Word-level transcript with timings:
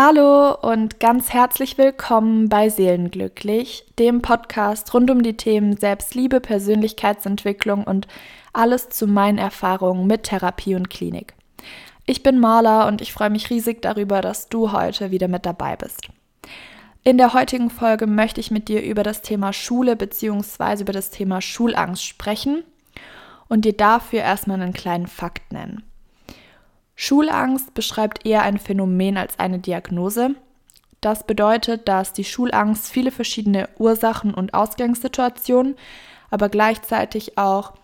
Hallo 0.00 0.54
und 0.54 1.00
ganz 1.00 1.30
herzlich 1.32 1.76
willkommen 1.76 2.48
bei 2.48 2.68
Seelenglücklich, 2.68 3.84
dem 3.98 4.22
Podcast 4.22 4.94
rund 4.94 5.10
um 5.10 5.24
die 5.24 5.36
Themen 5.36 5.76
Selbstliebe, 5.76 6.38
Persönlichkeitsentwicklung 6.38 7.82
und 7.82 8.06
alles 8.52 8.90
zu 8.90 9.08
meinen 9.08 9.38
Erfahrungen 9.38 10.06
mit 10.06 10.22
Therapie 10.22 10.76
und 10.76 10.88
Klinik. 10.88 11.34
Ich 12.06 12.22
bin 12.22 12.38
Marla 12.38 12.86
und 12.86 13.00
ich 13.00 13.12
freue 13.12 13.30
mich 13.30 13.50
riesig 13.50 13.82
darüber, 13.82 14.20
dass 14.20 14.48
du 14.48 14.70
heute 14.70 15.10
wieder 15.10 15.26
mit 15.26 15.44
dabei 15.44 15.74
bist. 15.74 16.08
In 17.02 17.18
der 17.18 17.34
heutigen 17.34 17.68
Folge 17.68 18.06
möchte 18.06 18.40
ich 18.40 18.52
mit 18.52 18.68
dir 18.68 18.84
über 18.84 19.02
das 19.02 19.20
Thema 19.22 19.52
Schule 19.52 19.96
bzw. 19.96 20.82
über 20.82 20.92
das 20.92 21.10
Thema 21.10 21.40
Schulangst 21.40 22.06
sprechen 22.06 22.62
und 23.48 23.64
dir 23.64 23.76
dafür 23.76 24.20
erstmal 24.20 24.62
einen 24.62 24.72
kleinen 24.72 25.08
Fakt 25.08 25.52
nennen. 25.52 25.82
Schulangst 27.00 27.74
beschreibt 27.74 28.26
eher 28.26 28.42
ein 28.42 28.58
Phänomen 28.58 29.16
als 29.18 29.38
eine 29.38 29.60
Diagnose. 29.60 30.34
Das 31.00 31.24
bedeutet, 31.24 31.86
dass 31.86 32.12
die 32.12 32.24
Schulangst 32.24 32.90
viele 32.90 33.12
verschiedene 33.12 33.68
Ursachen 33.78 34.34
und 34.34 34.52
Ausgangssituationen, 34.52 35.76
aber 36.28 36.48
gleichzeitig 36.48 37.38
auch 37.38 37.74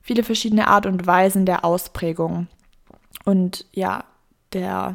viele 0.00 0.22
verschiedene 0.22 0.68
Art 0.68 0.86
und 0.86 1.04
Weisen 1.04 1.46
der 1.46 1.64
Ausprägung 1.64 2.46
und 3.24 3.66
ja, 3.72 4.04
der 4.52 4.94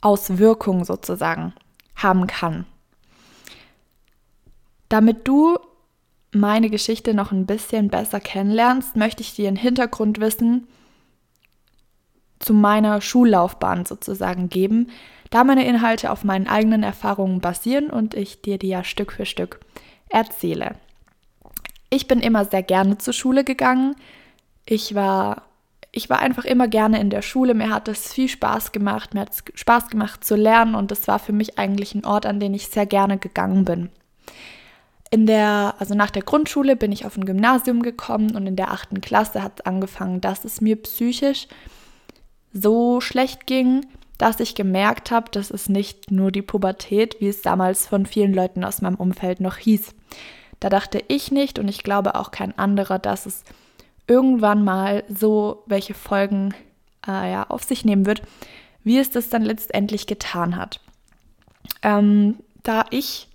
Auswirkung 0.00 0.86
sozusagen 0.86 1.52
haben 1.96 2.26
kann. 2.26 2.64
Damit 4.88 5.28
du 5.28 5.58
meine 6.32 6.70
Geschichte 6.70 7.12
noch 7.12 7.30
ein 7.30 7.44
bisschen 7.44 7.88
besser 7.88 8.20
kennenlernst, 8.20 8.96
möchte 8.96 9.20
ich 9.20 9.34
dir 9.34 9.48
einen 9.48 9.58
Hintergrundwissen 9.58 10.66
zu 12.40 12.54
meiner 12.54 13.00
Schullaufbahn 13.00 13.84
sozusagen 13.86 14.48
geben, 14.48 14.88
da 15.30 15.44
meine 15.44 15.64
Inhalte 15.64 16.10
auf 16.10 16.24
meinen 16.24 16.48
eigenen 16.48 16.82
Erfahrungen 16.82 17.40
basieren 17.40 17.88
und 17.88 18.14
ich 18.14 18.42
dir 18.42 18.58
die 18.58 18.68
ja 18.68 18.82
Stück 18.82 19.12
für 19.12 19.26
Stück 19.26 19.60
erzähle. 20.08 20.74
Ich 21.90 22.08
bin 22.08 22.20
immer 22.20 22.44
sehr 22.44 22.62
gerne 22.62 22.98
zur 22.98 23.12
Schule 23.12 23.44
gegangen. 23.44 23.94
Ich 24.66 24.94
war 24.94 25.42
ich 25.92 26.08
war 26.08 26.20
einfach 26.20 26.44
immer 26.44 26.68
gerne 26.68 27.00
in 27.00 27.10
der 27.10 27.22
Schule. 27.22 27.52
Mir 27.54 27.70
hat 27.70 27.88
es 27.88 28.12
viel 28.12 28.28
Spaß 28.28 28.70
gemacht. 28.70 29.12
Mir 29.12 29.22
hat 29.22 29.30
es 29.32 29.44
Spaß 29.54 29.88
gemacht 29.88 30.24
zu 30.24 30.36
lernen 30.36 30.76
und 30.76 30.92
es 30.92 31.08
war 31.08 31.18
für 31.18 31.32
mich 31.32 31.58
eigentlich 31.58 31.94
ein 31.94 32.04
Ort, 32.04 32.26
an 32.26 32.38
den 32.38 32.54
ich 32.54 32.68
sehr 32.68 32.86
gerne 32.86 33.18
gegangen 33.18 33.64
bin. 33.64 33.90
In 35.10 35.26
der, 35.26 35.74
also 35.80 35.96
nach 35.96 36.10
der 36.10 36.22
Grundschule 36.22 36.76
bin 36.76 36.92
ich 36.92 37.04
auf 37.04 37.16
ein 37.16 37.24
Gymnasium 37.24 37.82
gekommen 37.82 38.36
und 38.36 38.46
in 38.46 38.54
der 38.54 38.70
achten 38.70 39.00
Klasse 39.00 39.42
hat 39.42 39.58
es 39.58 39.66
angefangen, 39.66 40.20
dass 40.20 40.44
es 40.44 40.60
mir 40.60 40.76
psychisch 40.76 41.48
so 42.52 43.00
schlecht 43.00 43.46
ging, 43.46 43.86
dass 44.18 44.40
ich 44.40 44.54
gemerkt 44.54 45.10
habe, 45.10 45.30
dass 45.30 45.50
es 45.50 45.68
nicht 45.68 46.10
nur 46.10 46.30
die 46.30 46.42
Pubertät, 46.42 47.16
wie 47.20 47.28
es 47.28 47.42
damals 47.42 47.86
von 47.86 48.04
vielen 48.04 48.34
Leuten 48.34 48.64
aus 48.64 48.82
meinem 48.82 48.96
Umfeld 48.96 49.40
noch 49.40 49.56
hieß. 49.56 49.94
Da 50.60 50.68
dachte 50.68 51.02
ich 51.08 51.32
nicht 51.32 51.58
und 51.58 51.68
ich 51.68 51.82
glaube 51.82 52.14
auch 52.14 52.30
kein 52.30 52.56
anderer, 52.58 52.98
dass 52.98 53.24
es 53.24 53.44
irgendwann 54.06 54.62
mal 54.62 55.04
so 55.08 55.62
welche 55.66 55.94
Folgen 55.94 56.52
äh, 57.06 57.32
ja, 57.32 57.46
auf 57.48 57.62
sich 57.62 57.84
nehmen 57.84 58.04
wird, 58.04 58.22
wie 58.84 58.98
es 58.98 59.10
das 59.10 59.30
dann 59.30 59.42
letztendlich 59.42 60.06
getan 60.06 60.56
hat. 60.56 60.80
Ähm, 61.82 62.36
da 62.62 62.84
ich 62.90 63.28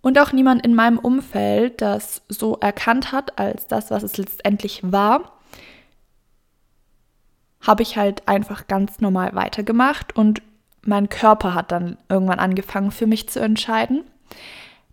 und 0.00 0.18
auch 0.18 0.32
niemand 0.32 0.64
in 0.64 0.74
meinem 0.74 0.98
Umfeld 0.98 1.80
das 1.80 2.22
so 2.28 2.56
erkannt 2.60 3.12
hat 3.12 3.38
als 3.38 3.66
das, 3.66 3.90
was 3.90 4.02
es 4.02 4.16
letztendlich 4.16 4.80
war, 4.82 5.35
habe 7.66 7.82
ich 7.82 7.96
halt 7.96 8.26
einfach 8.28 8.66
ganz 8.66 9.00
normal 9.00 9.34
weitergemacht 9.34 10.14
und 10.14 10.42
mein 10.82 11.08
Körper 11.08 11.54
hat 11.54 11.72
dann 11.72 11.98
irgendwann 12.08 12.38
angefangen 12.38 12.92
für 12.92 13.06
mich 13.06 13.28
zu 13.28 13.40
entscheiden, 13.40 14.04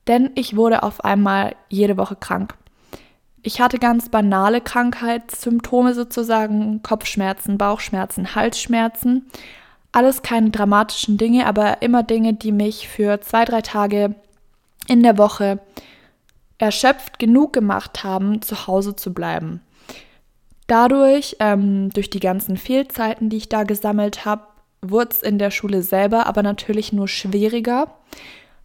denn 0.08 0.32
ich 0.36 0.56
wurde 0.56 0.84
auf 0.84 1.06
einmal 1.06 1.56
jede 1.70 1.98
Woche 1.98 2.16
krank. 2.16 2.56
Ich 3.44 3.60
hatte 3.60 3.78
ganz 3.78 4.10
banale 4.10 4.62
Krankheitssymptome 4.62 5.94
sozusagen, 5.94 6.82
Kopfschmerzen, 6.82 7.58
Bauchschmerzen, 7.58 8.36
Halsschmerzen. 8.36 9.30
Alles 9.92 10.22
keine 10.22 10.50
dramatischen 10.50 11.18
Dinge, 11.18 11.46
aber 11.46 11.82
immer 11.82 12.04
Dinge, 12.04 12.34
die 12.34 12.54
mich 12.54 12.88
für 12.88 13.20
zwei, 13.22 13.44
drei 13.44 13.62
Tage 13.62 14.16
in 14.88 15.04
der 15.04 15.18
Woche 15.18 15.60
erschöpft 16.58 17.20
genug 17.20 17.52
gemacht 17.52 18.04
haben, 18.06 18.42
zu 18.42 18.66
Hause 18.66 18.96
zu 18.96 19.14
bleiben. 19.14 19.62
Dadurch, 20.68 21.36
ähm, 21.40 21.90
durch 21.90 22.10
die 22.10 22.20
ganzen 22.20 22.58
Fehlzeiten, 22.58 23.30
die 23.30 23.38
ich 23.38 23.50
da 23.50 23.64
gesammelt 23.64 24.26
habe, 24.26 24.48
wurde 24.82 25.12
es 25.12 25.22
in 25.22 25.38
der 25.38 25.52
Schule 25.52 25.82
selber 25.82 26.26
aber 26.26 26.44
natürlich 26.44 26.94
nur 26.94 27.08
schwieriger, 27.08 27.96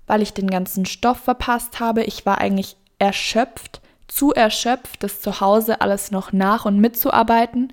weil 0.07 0.23
ich 0.23 0.33
den 0.33 0.49
ganzen 0.49 0.87
Stoff 0.87 1.19
verpasst 1.19 1.81
habe. 1.81 2.03
Ich 2.05 2.27
war 2.27 2.39
eigentlich 2.39 2.77
erschöpft, 2.99 3.81
zu 4.09 4.33
erschöpft, 4.33 5.03
das 5.03 5.21
zu 5.21 5.41
Hause 5.41 5.81
alles 5.81 6.11
noch 6.11 6.33
nach 6.33 6.65
und 6.65 6.79
mitzuarbeiten. 6.79 7.73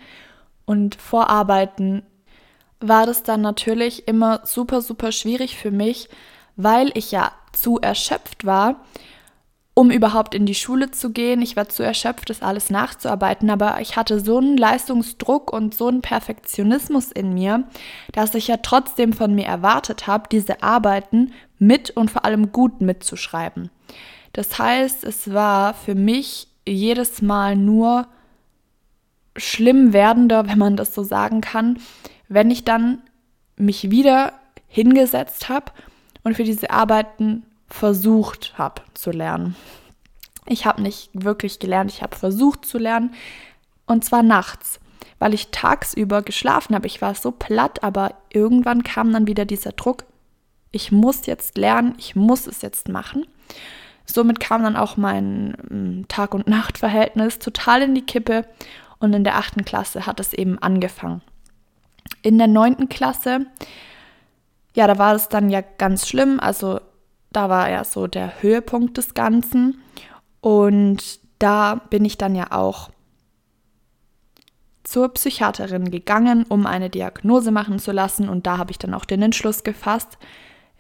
Und 0.66 0.96
vorarbeiten 0.96 2.04
war 2.80 3.06
das 3.06 3.24
dann 3.24 3.42
natürlich 3.42 4.08
immer 4.08 4.42
super, 4.44 4.82
super 4.82 5.12
schwierig 5.12 5.58
für 5.58 5.72
mich, 5.72 6.10
weil 6.56 6.92
ich 6.96 7.12
ja 7.12 7.32
zu 7.52 7.80
erschöpft 7.80 8.46
war 8.46 8.82
um 9.76 9.92
überhaupt 9.92 10.34
in 10.34 10.46
die 10.46 10.56
Schule 10.56 10.90
zu 10.90 11.12
gehen. 11.12 11.42
Ich 11.42 11.58
war 11.58 11.68
zu 11.68 11.84
erschöpft, 11.84 12.30
das 12.30 12.42
alles 12.42 12.70
nachzuarbeiten, 12.70 13.50
aber 13.50 13.82
ich 13.82 13.98
hatte 13.98 14.22
so 14.22 14.38
einen 14.38 14.58
Leistungsdruck 14.58 15.52
und 15.52 15.76
so 15.76 15.90
einen 15.90 16.02
Perfektionismus 16.02 17.12
in 17.12 17.34
mir, 17.34 17.66
dass 18.14 18.34
ich 18.36 18.48
ja 18.48 18.58
trotzdem 18.58 19.12
von 19.12 19.36
mir 19.36 19.46
erwartet 19.46 20.08
habe, 20.08 20.30
diese 20.32 20.64
Arbeiten 20.64 21.34
mit 21.60 21.92
und 21.92 22.10
vor 22.10 22.24
allem 22.24 22.54
gut 22.54 22.80
mitzuschreiben. 22.80 23.70
Das 24.32 24.58
heißt, 24.58 25.04
es 25.04 25.34
war 25.34 25.74
für 25.74 25.96
mich 25.96 26.48
jedes 26.66 27.22
Mal 27.22 27.58
nur 27.58 28.08
schlimm 29.36 29.92
werdender, 29.92 30.48
wenn 30.48 30.58
man 30.58 30.78
das 30.78 30.96
so 30.96 31.04
sagen 31.04 31.42
kann, 31.42 31.80
wenn 32.30 32.50
ich 32.50 32.64
dann 32.64 33.02
mich 33.58 33.92
wieder 33.92 34.34
hingesetzt 34.68 35.50
habe 35.50 35.74
und 36.24 36.36
für 36.36 36.46
diese 36.46 36.70
Arbeiten 36.70 37.44
versucht 37.68 38.58
habe 38.58 38.82
zu 38.94 39.12
lernen. 39.12 39.56
Ich 40.48 40.66
habe 40.66 40.82
nicht 40.82 41.10
wirklich 41.14 41.60
gelernt, 41.60 41.92
ich 41.92 42.02
habe 42.02 42.16
versucht 42.16 42.66
zu 42.66 42.78
lernen 42.78 43.14
und 43.86 44.06
zwar 44.06 44.24
nachts, 44.24 44.80
weil 45.20 45.34
ich 45.34 45.50
tagsüber 45.50 46.22
geschlafen 46.22 46.76
habe. 46.76 46.88
Ich 46.88 47.02
war 47.02 47.16
so 47.16 47.32
platt, 47.32 47.84
aber 47.84 48.14
irgendwann 48.32 48.84
kam 48.84 49.12
dann 49.12 49.28
wieder 49.28 49.46
dieser 49.46 49.72
Druck, 49.72 50.06
ich 50.72 50.92
muss 50.92 51.26
jetzt 51.26 51.58
lernen, 51.58 51.96
ich 51.98 52.16
muss 52.16 52.48
es 52.48 52.62
jetzt 52.62 52.90
machen. 52.90 53.26
Somit 54.06 54.40
kam 54.40 54.62
dann 54.62 54.76
auch 54.76 54.98
mein 54.98 55.56
mm, 55.70 56.08
Tag- 56.08 56.34
und 56.34 56.48
Nachtverhältnis 56.48 57.40
total 57.40 57.82
in 57.82 57.96
die 57.96 58.06
Kippe 58.06 58.46
und 59.00 59.14
in 59.14 59.24
der 59.24 59.38
achten 59.38 59.66
Klasse 59.66 60.06
hat 60.06 60.20
es 60.20 60.34
eben 60.34 60.60
angefangen. 60.60 61.22
In 62.22 62.38
der 62.38 62.48
neunten 62.48 62.90
Klasse, 62.90 63.48
ja, 64.76 64.86
da 64.88 64.98
war 64.98 65.16
es 65.16 65.30
dann 65.30 65.50
ja 65.50 65.62
ganz 65.62 66.08
schlimm. 66.08 66.40
Also 66.40 66.82
da 67.36 67.50
war 67.50 67.70
ja 67.70 67.84
so 67.84 68.08
der 68.08 68.42
Höhepunkt 68.42 68.98
des 68.98 69.14
Ganzen. 69.14 69.82
Und 70.42 71.20
da 71.40 71.76
bin 71.76 72.06
ich 72.06 72.18
dann 72.18 72.36
ja 72.36 72.52
auch 72.52 72.90
zur 74.84 75.10
Psychiaterin 75.10 75.92
gegangen, 75.92 76.46
um 76.48 76.66
eine 76.66 76.90
Diagnose 76.90 77.52
machen 77.52 77.80
zu 77.80 77.92
lassen. 77.92 78.30
Und 78.30 78.48
da 78.48 78.58
habe 78.58 78.72
ich 78.72 78.80
dann 78.80 78.94
auch 78.94 79.06
den 79.06 79.22
Entschluss 79.22 79.64
gefasst, 79.64 80.18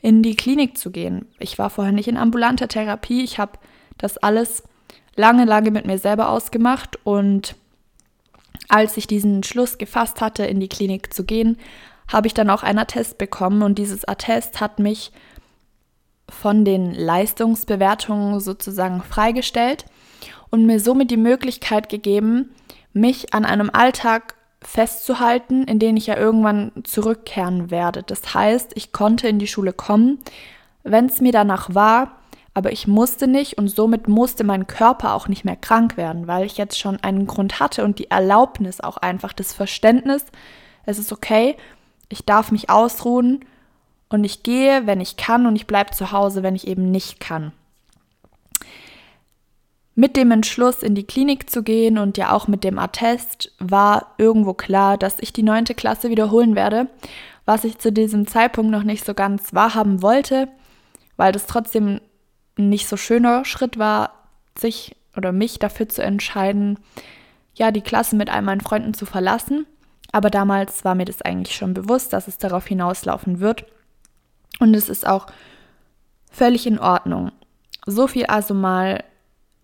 in 0.01 0.21
die 0.21 0.35
Klinik 0.35 0.77
zu 0.77 0.91
gehen. 0.91 1.27
Ich 1.39 1.57
war 1.57 1.69
vorher 1.69 1.94
nicht 1.94 2.07
in 2.07 2.17
ambulanter 2.17 2.67
Therapie. 2.67 3.23
Ich 3.23 3.39
habe 3.39 3.53
das 3.97 4.17
alles 4.17 4.63
lange, 5.15 5.45
lange 5.45 5.71
mit 5.71 5.85
mir 5.85 5.97
selber 5.97 6.29
ausgemacht. 6.29 6.99
Und 7.03 7.55
als 8.69 8.97
ich 8.97 9.07
diesen 9.07 9.38
Entschluss 9.38 9.77
gefasst 9.77 10.21
hatte, 10.21 10.45
in 10.45 10.59
die 10.59 10.69
Klinik 10.69 11.13
zu 11.13 11.23
gehen, 11.23 11.57
habe 12.07 12.27
ich 12.27 12.35
dann 12.35 12.51
auch 12.51 12.61
einen 12.61 12.79
Attest 12.79 13.17
bekommen. 13.17 13.63
Und 13.63 13.79
dieses 13.79 14.07
Attest 14.07 14.61
hat 14.61 14.79
mich 14.79 15.11
von 16.30 16.66
den 16.66 16.94
Leistungsbewertungen 16.94 18.39
sozusagen 18.39 19.01
freigestellt 19.01 19.86
und 20.50 20.66
mir 20.66 20.80
somit 20.80 21.12
die 21.12 21.18
Möglichkeit 21.18 21.89
gegeben, 21.89 22.51
mich 22.94 23.33
an 23.33 23.45
einem 23.45 23.69
Alltag 23.72 24.36
festzuhalten, 24.62 25.63
in 25.66 25.80
den 25.80 25.95
ich 25.98 26.07
ja 26.07 26.18
irgendwann 26.18 26.72
zurückkehren 26.83 27.69
werde. 27.69 28.04
Das 28.04 28.33
heißt, 28.33 28.72
ich 28.75 28.92
konnte 28.92 29.27
in 29.27 29.38
die 29.38 29.48
Schule 29.48 29.74
kommen, 29.74 30.19
wenn 30.83 31.06
es 31.06 31.22
mir 31.22 31.31
danach 31.31 31.74
war, 31.75 32.19
aber 32.54 32.71
ich 32.71 32.88
musste 32.88 33.28
nicht 33.28 33.57
und 33.57 33.68
somit 33.68 34.07
musste 34.07 34.44
mein 34.44 34.66
Körper 34.66 35.13
auch 35.13 35.28
nicht 35.28 35.45
mehr 35.45 35.57
krank 35.57 35.98
werden, 35.98 36.28
weil 36.28 36.45
ich 36.45 36.57
jetzt 36.57 36.80
schon 36.80 36.98
einen 37.04 37.28
Grund 37.28 37.60
hatte 37.60 37.83
und 37.83 38.00
die 38.00 38.10
Erlaubnis 38.10 38.80
auch 38.81 38.98
einfach, 38.98 39.33
das 39.33 39.54
Verständnis, 39.54 40.25
es 40.86 40.98
ist 40.98 41.12
okay, 41.12 41.57
ich 42.10 42.25
darf 42.25 42.51
mich 42.51 42.69
ausruhen 42.69 43.44
und 44.10 44.24
ich 44.24 44.44
gehe, 44.44 44.86
wenn 44.86 45.02
ich 45.02 45.18
kann 45.18 45.46
und 45.46 45.56
ich 45.56 45.68
bleibe 45.68 45.92
zu 45.92 46.12
Hause, 46.12 46.44
wenn 46.44 46.56
ich 46.56 46.68
eben 46.68 46.92
nicht 46.92 47.19
kann. 47.19 47.52
Mit 49.96 50.18
dem 50.18 50.31
Entschluss, 50.31 50.84
in 50.84 50.94
die 50.94 51.07
Klinik 51.07 51.50
zu 51.50 51.63
gehen 51.63 51.98
und 51.98 52.18
ja 52.18 52.31
auch 52.34 52.48
mit 52.48 52.63
dem 52.66 52.78
Attest 52.78 53.54
war 53.60 54.13
irgendwo 54.18 54.54
klar, 54.54 54.98
dass 54.98 55.19
ich 55.19 55.31
die 55.31 55.44
neunte 55.44 55.74
Klasse 55.74 56.10
wiederholen 56.10 56.56
werde, 56.56 56.88
was 57.46 57.63
ich 57.63 57.78
zu 57.78 57.94
diesem 57.94 58.28
Zeitpunkt 58.28 58.72
noch 58.72 58.84
nicht 58.84 59.06
so 59.06 59.13
ganz 59.13 59.54
wahrhaben 59.54 60.02
wollte, 60.02 60.50
weil 61.16 61.31
das 61.31 61.46
trotzdem 61.46 62.02
ein 62.57 62.69
nicht 62.69 62.88
so 62.88 62.98
schöner 62.98 63.46
Schritt 63.46 63.80
war, 63.80 64.12
sich 64.57 64.96
oder 65.16 65.31
mich 65.31 65.60
dafür 65.60 65.88
zu 65.88 66.04
entscheiden, 66.04 66.78
ja, 67.54 67.72
die 67.72 67.81
Klasse 67.81 68.18
mit 68.18 68.30
all 68.30 68.42
meinen 68.42 68.62
Freunden 68.62 68.94
zu 68.94 69.06
verlassen. 69.06 69.66
Aber 70.12 70.30
damals 70.30 70.84
war 70.84 70.96
mir 70.96 71.06
das 71.06 71.22
eigentlich 71.22 71.56
schon 71.56 71.74
bewusst, 71.74 72.13
dass 72.13 72.28
es 72.28 72.38
darauf 72.38 72.68
hinauslaufen 72.68 73.40
wird. 73.40 73.66
Und 74.60 74.74
es 74.74 74.90
ist 74.90 75.06
auch 75.06 75.28
völlig 76.31 76.68
in 76.68 76.80
Ordnung. 76.80 77.31
So 77.86 78.07
viel 78.07 78.25
also 78.25 78.54
mal 78.54 79.04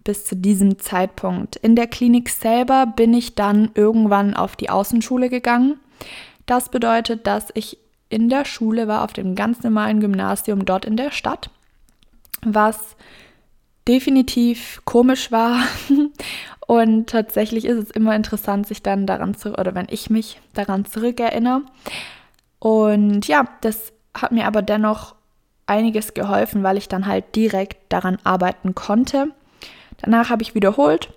bis 0.03 0.25
zu 0.25 0.35
diesem 0.35 0.79
Zeitpunkt. 0.79 1.55
In 1.57 1.75
der 1.75 1.87
Klinik 1.87 2.29
selber 2.29 2.85
bin 2.85 3.13
ich 3.13 3.35
dann 3.35 3.71
irgendwann 3.75 4.33
auf 4.33 4.55
die 4.55 4.69
Außenschule 4.69 5.29
gegangen. 5.29 5.79
Das 6.45 6.69
bedeutet, 6.69 7.27
dass 7.27 7.49
ich 7.53 7.77
in 8.09 8.29
der 8.29 8.45
Schule 8.45 8.87
war, 8.87 9.03
auf 9.03 9.13
dem 9.13 9.35
ganz 9.35 9.63
normalen 9.63 9.99
Gymnasium 9.99 10.65
dort 10.65 10.85
in 10.85 10.97
der 10.97 11.11
Stadt, 11.11 11.49
was 12.43 12.95
definitiv 13.87 14.81
komisch 14.85 15.31
war. 15.31 15.63
Und 16.67 17.09
tatsächlich 17.09 17.65
ist 17.65 17.77
es 17.77 17.91
immer 17.91 18.15
interessant, 18.15 18.67
sich 18.67 18.81
dann 18.81 19.05
daran 19.05 19.35
zu, 19.35 19.57
oder 19.57 19.75
wenn 19.75 19.87
ich 19.89 20.09
mich 20.09 20.39
daran 20.53 20.85
zurückerinnere. 20.85 21.63
Und 22.59 23.27
ja, 23.27 23.45
das 23.61 23.91
hat 24.13 24.31
mir 24.31 24.45
aber 24.45 24.61
dennoch 24.61 25.15
einiges 25.65 26.13
geholfen, 26.13 26.63
weil 26.63 26.77
ich 26.77 26.87
dann 26.87 27.05
halt 27.05 27.35
direkt 27.35 27.91
daran 27.91 28.17
arbeiten 28.23 28.75
konnte. 28.75 29.31
Danach 30.01 30.29
habe 30.29 30.43
ich 30.43 30.55
wiederholt, 30.55 31.13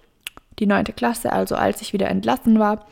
die 0.59 0.67
neunte 0.67 0.93
Klasse, 0.93 1.33
also 1.33 1.57
als 1.57 1.81
ich 1.81 1.93
wieder 1.93 2.09
entlassen 2.09 2.59
war. 2.59 2.87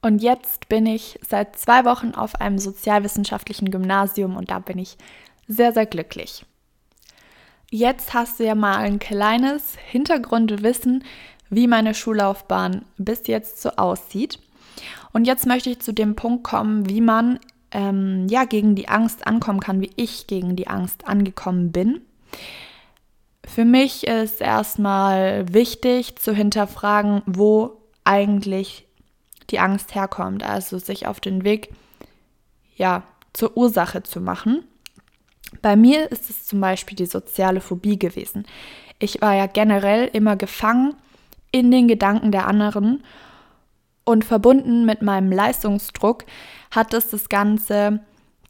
Und 0.00 0.22
jetzt 0.22 0.68
bin 0.68 0.86
ich 0.86 1.18
seit 1.28 1.56
zwei 1.56 1.84
Wochen 1.84 2.14
auf 2.14 2.40
einem 2.40 2.58
sozialwissenschaftlichen 2.58 3.70
Gymnasium 3.70 4.36
und 4.36 4.50
da 4.50 4.58
bin 4.58 4.78
ich 4.78 4.96
sehr, 5.46 5.72
sehr 5.72 5.86
glücklich. 5.86 6.44
Jetzt 7.70 8.14
hast 8.14 8.40
du 8.40 8.44
ja 8.44 8.54
mal 8.54 8.76
ein 8.76 8.98
kleines 8.98 9.76
Hintergrundwissen, 9.76 11.04
wie 11.50 11.66
meine 11.66 11.94
Schullaufbahn 11.94 12.84
bis 12.96 13.26
jetzt 13.26 13.60
so 13.60 13.70
aussieht. 13.70 14.38
Und 15.12 15.26
jetzt 15.26 15.46
möchte 15.46 15.70
ich 15.70 15.80
zu 15.80 15.92
dem 15.92 16.14
Punkt 16.14 16.44
kommen, 16.44 16.88
wie 16.88 17.00
man 17.00 17.40
ähm, 17.72 18.26
ja 18.28 18.44
gegen 18.44 18.74
die 18.74 18.88
Angst 18.88 19.26
ankommen 19.26 19.60
kann, 19.60 19.80
wie 19.80 19.90
ich 19.96 20.26
gegen 20.26 20.56
die 20.56 20.68
Angst 20.68 21.06
angekommen 21.06 21.72
bin. 21.72 22.00
Für 23.44 23.64
mich 23.64 24.06
ist 24.06 24.40
erstmal 24.40 25.52
wichtig 25.52 26.16
zu 26.16 26.34
hinterfragen, 26.34 27.22
wo 27.26 27.80
eigentlich 28.04 28.86
die 29.50 29.58
Angst 29.58 29.94
herkommt, 29.94 30.42
also 30.42 30.78
sich 30.78 31.06
auf 31.06 31.20
den 31.20 31.44
Weg 31.44 31.70
ja 32.76 33.02
zur 33.32 33.56
Ursache 33.56 34.02
zu 34.02 34.20
machen. 34.20 34.64
Bei 35.62 35.76
mir 35.76 36.12
ist 36.12 36.28
es 36.28 36.46
zum 36.46 36.60
Beispiel 36.60 36.96
die 36.96 37.06
soziale 37.06 37.60
Phobie 37.60 37.98
gewesen. 37.98 38.46
Ich 38.98 39.22
war 39.22 39.34
ja 39.34 39.46
generell 39.46 40.08
immer 40.12 40.36
gefangen 40.36 40.94
in 41.50 41.70
den 41.70 41.88
Gedanken 41.88 42.32
der 42.32 42.46
anderen 42.46 43.02
und 44.08 44.24
verbunden 44.24 44.86
mit 44.86 45.02
meinem 45.02 45.30
Leistungsdruck 45.30 46.24
hat 46.70 46.94
es 46.94 47.10
das 47.10 47.28
Ganze 47.28 48.00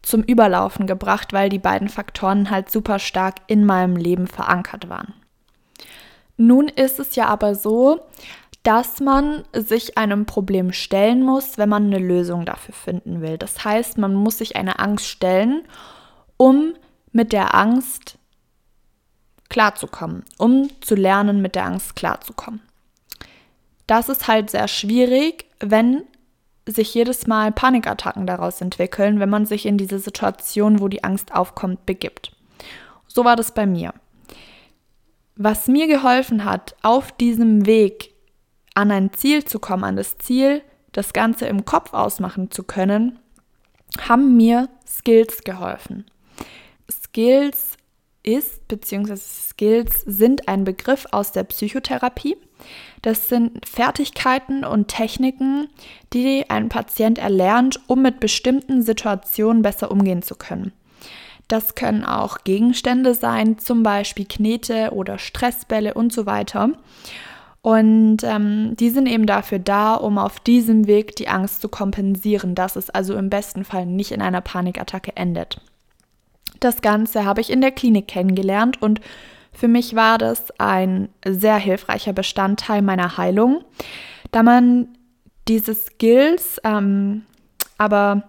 zum 0.02 0.22
Überlaufen 0.22 0.86
gebracht, 0.86 1.32
weil 1.32 1.48
die 1.48 1.58
beiden 1.58 1.88
Faktoren 1.88 2.48
halt 2.48 2.70
super 2.70 3.00
stark 3.00 3.34
in 3.48 3.64
meinem 3.66 3.96
Leben 3.96 4.28
verankert 4.28 4.88
waren. 4.88 5.14
Nun 6.36 6.68
ist 6.68 7.00
es 7.00 7.16
ja 7.16 7.26
aber 7.26 7.56
so, 7.56 8.00
dass 8.62 9.00
man 9.00 9.42
sich 9.52 9.98
einem 9.98 10.26
Problem 10.26 10.72
stellen 10.72 11.22
muss, 11.22 11.58
wenn 11.58 11.68
man 11.68 11.86
eine 11.86 11.98
Lösung 11.98 12.44
dafür 12.44 12.74
finden 12.74 13.20
will. 13.20 13.36
Das 13.36 13.64
heißt, 13.64 13.98
man 13.98 14.14
muss 14.14 14.38
sich 14.38 14.54
eine 14.54 14.78
Angst 14.78 15.08
stellen, 15.08 15.64
um 16.36 16.74
mit 17.10 17.32
der 17.32 17.56
Angst 17.56 18.16
klarzukommen, 19.48 20.24
um 20.38 20.68
zu 20.82 20.94
lernen, 20.94 21.42
mit 21.42 21.56
der 21.56 21.64
Angst 21.66 21.96
klarzukommen. 21.96 22.60
Das 23.88 24.08
ist 24.08 24.28
halt 24.28 24.50
sehr 24.50 24.68
schwierig, 24.68 25.46
wenn 25.58 26.04
sich 26.66 26.94
jedes 26.94 27.26
Mal 27.26 27.50
Panikattacken 27.50 28.26
daraus 28.26 28.60
entwickeln, 28.60 29.18
wenn 29.18 29.30
man 29.30 29.46
sich 29.46 29.64
in 29.66 29.78
diese 29.78 29.98
Situation, 29.98 30.80
wo 30.80 30.88
die 30.88 31.02
Angst 31.02 31.34
aufkommt, 31.34 31.86
begibt. 31.86 32.36
So 33.06 33.24
war 33.24 33.34
das 33.34 33.54
bei 33.54 33.66
mir. 33.66 33.94
Was 35.34 35.68
mir 35.68 35.86
geholfen 35.86 36.44
hat, 36.44 36.76
auf 36.82 37.12
diesem 37.12 37.64
Weg 37.64 38.12
an 38.74 38.90
ein 38.90 39.12
Ziel 39.14 39.44
zu 39.44 39.58
kommen, 39.58 39.84
an 39.84 39.96
das 39.96 40.18
Ziel, 40.18 40.62
das 40.92 41.14
Ganze 41.14 41.46
im 41.46 41.64
Kopf 41.64 41.94
ausmachen 41.94 42.50
zu 42.50 42.64
können, 42.64 43.18
haben 44.06 44.36
mir 44.36 44.68
Skills 44.86 45.44
geholfen. 45.44 46.04
Skills 46.90 47.76
ist, 48.22 48.68
beziehungsweise 48.68 49.22
Skills 49.22 50.02
sind 50.02 50.46
ein 50.48 50.64
Begriff 50.64 51.06
aus 51.10 51.32
der 51.32 51.44
Psychotherapie. 51.44 52.36
Das 53.02 53.28
sind 53.28 53.66
Fertigkeiten 53.66 54.64
und 54.64 54.88
Techniken, 54.88 55.68
die 56.12 56.44
ein 56.48 56.68
Patient 56.68 57.18
erlernt, 57.18 57.80
um 57.86 58.02
mit 58.02 58.20
bestimmten 58.20 58.82
Situationen 58.82 59.62
besser 59.62 59.90
umgehen 59.90 60.22
zu 60.22 60.34
können. 60.34 60.72
Das 61.48 61.74
können 61.74 62.04
auch 62.04 62.44
Gegenstände 62.44 63.14
sein, 63.14 63.58
zum 63.58 63.82
Beispiel 63.82 64.26
Knete 64.26 64.90
oder 64.92 65.18
Stressbälle 65.18 65.94
und 65.94 66.12
so 66.12 66.26
weiter. 66.26 66.70
Und 67.62 68.18
ähm, 68.22 68.76
die 68.76 68.90
sind 68.90 69.06
eben 69.06 69.26
dafür 69.26 69.58
da, 69.58 69.94
um 69.94 70.18
auf 70.18 70.40
diesem 70.40 70.86
Weg 70.86 71.16
die 71.16 71.28
Angst 71.28 71.60
zu 71.60 71.68
kompensieren, 71.68 72.54
dass 72.54 72.76
es 72.76 72.90
also 72.90 73.14
im 73.16 73.30
besten 73.30 73.64
Fall 73.64 73.86
nicht 73.86 74.12
in 74.12 74.22
einer 74.22 74.40
Panikattacke 74.40 75.16
endet. 75.16 75.60
Das 76.60 76.82
Ganze 76.82 77.24
habe 77.24 77.40
ich 77.40 77.50
in 77.50 77.60
der 77.60 77.72
Klinik 77.72 78.08
kennengelernt 78.08 78.80
und 78.80 79.00
für 79.58 79.66
mich 79.66 79.96
war 79.96 80.18
das 80.18 80.52
ein 80.58 81.08
sehr 81.26 81.56
hilfreicher 81.56 82.12
Bestandteil 82.12 82.80
meiner 82.80 83.18
Heilung, 83.18 83.64
da 84.30 84.44
man 84.44 84.96
diese 85.48 85.74
Skills 85.74 86.60
ähm, 86.62 87.24
aber 87.76 88.22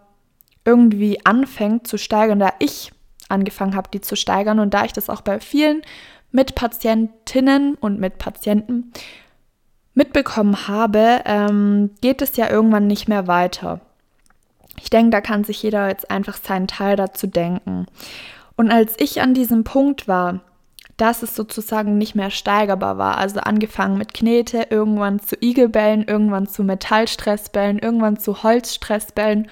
irgendwie 0.66 1.24
anfängt 1.28 1.86
zu 1.86 1.98
steigern, 2.00 2.40
da 2.40 2.54
ich 2.58 2.92
angefangen 3.28 3.76
habe, 3.76 3.90
die 3.94 4.02
zu 4.02 4.16
steigern 4.16 4.60
und 4.60 4.74
da 4.74 4.86
ich 4.86 4.94
das 4.94 5.08
auch 5.08 5.22
bei 5.22 5.40
vielen 5.40 5.84
Mitpatientinnen 6.32 7.76
und 7.76 8.00
Mitpatienten 8.00 8.92
mitbekommen 9.94 10.68
habe, 10.68 11.22
ähm, 11.26 11.92
geht 12.02 12.24
es 12.24 12.38
ja 12.38 12.50
irgendwann 12.50 12.88
nicht 12.88 13.08
mehr 13.08 13.28
weiter. 13.28 13.82
Ich 14.82 14.90
denke, 14.90 15.12
da 15.12 15.22
kann 15.22 15.44
sich 15.44 15.62
jeder 15.62 15.90
jetzt 15.90 16.10
einfach 16.10 16.38
seinen 16.38 16.68
Teil 16.68 16.96
dazu 16.96 17.28
denken. 17.28 17.86
Und 18.56 18.72
als 18.72 18.96
ich 18.98 19.22
an 19.22 19.36
diesem 19.36 19.64
Punkt 19.64 20.08
war, 20.08 20.42
dass 21.00 21.24
es 21.24 21.34
sozusagen 21.34 21.98
nicht 21.98 22.14
mehr 22.14 22.30
steigerbar 22.30 22.98
war, 22.98 23.18
also 23.18 23.40
angefangen 23.40 23.98
mit 23.98 24.14
Knete, 24.14 24.68
irgendwann 24.70 25.20
zu 25.20 25.38
Igelbällen, 25.40 26.04
irgendwann 26.04 26.48
zu 26.48 26.64
Metallstressbällen, 26.64 27.80
irgendwann 27.80 28.18
zu 28.18 28.44
Holzstressbällen 28.44 29.48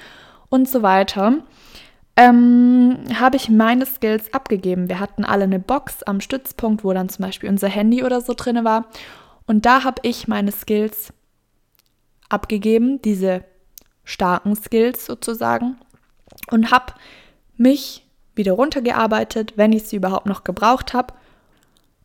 und 0.50 0.68
so 0.68 0.82
weiter, 0.82 1.38
ähm, 2.18 2.98
habe 3.18 3.38
ich 3.38 3.48
meine 3.48 3.86
Skills 3.86 4.34
abgegeben. 4.34 4.90
Wir 4.90 5.00
hatten 5.00 5.24
alle 5.24 5.46
eine 5.46 5.60
Box 5.60 6.04
am 6.04 6.20
Stützpunkt, 6.20 6.84
wo 6.84 6.92
dann 6.92 7.08
zum 7.08 7.24
Beispiel 7.24 7.50
unser 7.50 7.70
Handy 7.70 8.04
oder 8.04 8.20
so 8.20 8.34
drin 8.36 8.66
war. 8.66 8.88
Und 9.46 9.66
da 9.66 9.86
habe 9.86 10.02
ich 10.04 10.28
meine 10.28 10.52
Skills 10.52 11.14
abgegeben, 12.28 13.02
diese 13.02 13.46
starken 14.04 14.56
Skills 14.58 15.06
sozusagen 15.06 15.78
und 16.52 16.72
habe 16.72 16.94
mich 17.56 18.06
wieder 18.36 18.52
runtergearbeitet, 18.52 19.54
wenn 19.56 19.72
ich 19.72 19.84
sie 19.84 19.96
überhaupt 19.96 20.26
noch 20.26 20.44
gebraucht 20.44 20.94
habe 20.94 21.14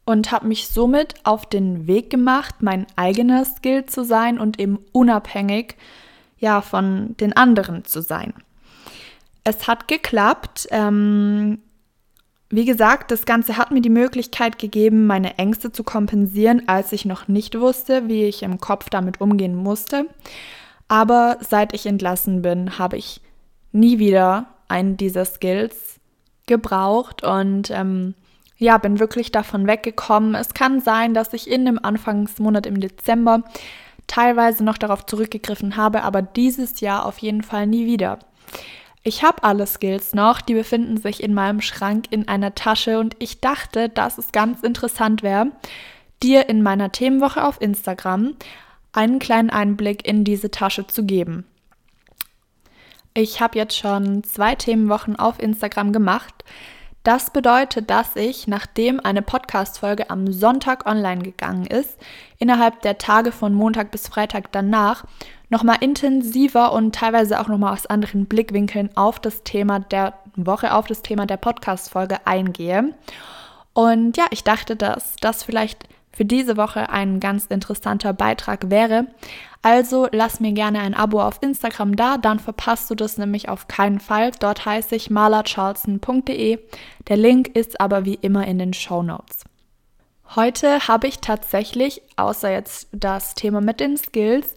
und 0.04 0.32
habe 0.32 0.48
mich 0.48 0.68
somit 0.68 1.14
auf 1.24 1.46
den 1.46 1.86
Weg 1.86 2.10
gemacht, 2.10 2.56
mein 2.60 2.86
eigener 2.96 3.44
Skill 3.44 3.86
zu 3.86 4.04
sein 4.04 4.38
und 4.38 4.58
eben 4.58 4.78
unabhängig 4.92 5.76
ja 6.38 6.60
von 6.60 7.16
den 7.18 7.34
anderen 7.34 7.84
zu 7.84 8.02
sein. 8.02 8.34
Es 9.44 9.68
hat 9.68 9.88
geklappt. 9.88 10.68
Ähm, 10.70 11.58
wie 12.50 12.64
gesagt, 12.64 13.10
das 13.10 13.24
Ganze 13.24 13.56
hat 13.56 13.70
mir 13.70 13.80
die 13.80 13.88
Möglichkeit 13.88 14.58
gegeben, 14.58 15.06
meine 15.06 15.38
Ängste 15.38 15.72
zu 15.72 15.84
kompensieren, 15.84 16.68
als 16.68 16.92
ich 16.92 17.04
noch 17.04 17.26
nicht 17.28 17.58
wusste, 17.58 18.08
wie 18.08 18.24
ich 18.24 18.42
im 18.42 18.58
Kopf 18.58 18.90
damit 18.90 19.20
umgehen 19.20 19.54
musste. 19.54 20.06
Aber 20.86 21.38
seit 21.40 21.72
ich 21.72 21.86
entlassen 21.86 22.42
bin, 22.42 22.78
habe 22.78 22.98
ich 22.98 23.22
nie 23.72 23.98
wieder 23.98 24.48
einen 24.68 24.98
dieser 24.98 25.24
Skills 25.24 25.98
gebraucht 26.46 27.22
und 27.22 27.70
ähm, 27.70 28.14
ja, 28.62 28.78
bin 28.78 28.98
wirklich 28.98 29.30
davon 29.32 29.66
weggekommen. 29.66 30.34
Es 30.34 30.54
kann 30.54 30.80
sein, 30.80 31.12
dass 31.12 31.32
ich 31.32 31.50
in 31.50 31.66
dem 31.66 31.84
Anfangsmonat 31.84 32.66
im 32.66 32.80
Dezember 32.80 33.42
teilweise 34.06 34.64
noch 34.64 34.78
darauf 34.78 35.06
zurückgegriffen 35.06 35.76
habe, 35.76 36.02
aber 36.02 36.22
dieses 36.22 36.80
Jahr 36.80 37.06
auf 37.06 37.18
jeden 37.18 37.42
Fall 37.42 37.66
nie 37.66 37.86
wieder. 37.86 38.18
Ich 39.04 39.24
habe 39.24 39.42
alle 39.42 39.66
Skills 39.66 40.14
noch, 40.14 40.40
die 40.40 40.54
befinden 40.54 40.96
sich 40.96 41.22
in 41.22 41.34
meinem 41.34 41.60
Schrank 41.60 42.06
in 42.10 42.28
einer 42.28 42.54
Tasche 42.54 43.00
und 43.00 43.16
ich 43.18 43.40
dachte, 43.40 43.88
dass 43.88 44.16
es 44.16 44.30
ganz 44.32 44.62
interessant 44.62 45.22
wäre, 45.22 45.50
dir 46.22 46.48
in 46.48 46.62
meiner 46.62 46.92
Themenwoche 46.92 47.44
auf 47.44 47.60
Instagram 47.60 48.36
einen 48.92 49.18
kleinen 49.18 49.50
Einblick 49.50 50.06
in 50.06 50.22
diese 50.22 50.50
Tasche 50.50 50.86
zu 50.86 51.04
geben. 51.04 51.44
Ich 53.14 53.40
habe 53.40 53.58
jetzt 53.58 53.76
schon 53.76 54.22
zwei 54.22 54.54
Themenwochen 54.54 55.16
auf 55.16 55.40
Instagram 55.42 55.92
gemacht. 55.92 56.44
Das 57.02 57.30
bedeutet, 57.30 57.90
dass 57.90 58.14
ich, 58.14 58.46
nachdem 58.46 59.00
eine 59.00 59.22
Podcast-Folge 59.22 60.08
am 60.08 60.32
Sonntag 60.32 60.86
online 60.86 61.22
gegangen 61.22 61.66
ist, 61.66 61.98
innerhalb 62.38 62.80
der 62.82 62.98
Tage 62.98 63.32
von 63.32 63.54
Montag 63.54 63.90
bis 63.90 64.06
Freitag 64.06 64.52
danach 64.52 65.04
nochmal 65.48 65.78
intensiver 65.80 66.72
und 66.72 66.94
teilweise 66.94 67.40
auch 67.40 67.48
nochmal 67.48 67.72
aus 67.72 67.86
anderen 67.86 68.26
Blickwinkeln 68.26 68.90
auf 68.96 69.18
das 69.18 69.42
Thema 69.42 69.80
der 69.80 70.14
Woche, 70.36 70.72
auf 70.74 70.86
das 70.86 71.02
Thema 71.02 71.26
der 71.26 71.38
Podcast-Folge 71.38 72.24
eingehe. 72.24 72.94
Und 73.72 74.16
ja, 74.16 74.26
ich 74.30 74.44
dachte, 74.44 74.76
dass 74.76 75.16
das 75.20 75.42
vielleicht 75.42 75.88
für 76.12 76.24
diese 76.24 76.56
Woche 76.56 76.88
ein 76.90 77.18
ganz 77.18 77.46
interessanter 77.46 78.12
Beitrag 78.12 78.70
wäre. 78.70 79.06
Also 79.62 80.08
lass 80.10 80.40
mir 80.40 80.52
gerne 80.52 80.80
ein 80.80 80.94
Abo 80.94 81.22
auf 81.22 81.38
Instagram 81.40 81.94
da, 81.94 82.18
dann 82.18 82.40
verpasst 82.40 82.90
du 82.90 82.96
das 82.96 83.16
nämlich 83.16 83.48
auf 83.48 83.68
keinen 83.68 84.00
Fall. 84.00 84.32
Dort 84.40 84.66
heiße 84.66 84.96
ich 84.96 85.08
malercharlson.de. 85.08 86.58
Der 87.08 87.16
Link 87.16 87.48
ist 87.48 87.80
aber 87.80 88.04
wie 88.04 88.14
immer 88.14 88.44
in 88.46 88.58
den 88.58 88.74
Show 88.74 89.04
Notes. 89.04 89.44
Heute 90.34 90.88
habe 90.88 91.06
ich 91.06 91.20
tatsächlich, 91.20 92.02
außer 92.16 92.50
jetzt 92.50 92.88
das 92.90 93.34
Thema 93.34 93.60
mit 93.60 93.78
den 93.78 93.96
Skills, 93.96 94.56